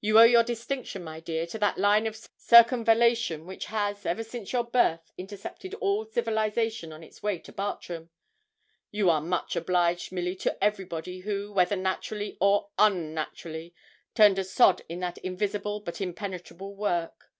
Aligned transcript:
You 0.00 0.18
owe 0.18 0.24
your 0.24 0.42
distinction, 0.42 1.04
my 1.04 1.20
dear, 1.20 1.46
to 1.46 1.58
that 1.60 1.78
line 1.78 2.08
of 2.08 2.16
circumvallation 2.36 3.46
which 3.46 3.66
has, 3.66 4.04
ever 4.04 4.24
since 4.24 4.52
your 4.52 4.64
birth, 4.64 5.12
intercepted 5.16 5.74
all 5.74 6.04
civilisation 6.04 6.92
on 6.92 7.04
its 7.04 7.22
way 7.22 7.38
to 7.38 7.52
Bartram. 7.52 8.10
You 8.90 9.08
are 9.10 9.20
much 9.20 9.54
obliged, 9.54 10.10
Milly, 10.10 10.34
to 10.38 10.58
everybody 10.60 11.20
who, 11.20 11.52
whether 11.52 11.76
naturally 11.76 12.36
or 12.40 12.70
un 12.78 13.14
naturally, 13.14 13.72
turned 14.16 14.40
a 14.40 14.44
sod 14.44 14.82
in 14.88 14.98
that 14.98 15.18
invisible, 15.18 15.78
but 15.78 16.00
impenetrable, 16.00 16.74
work. 16.74 17.30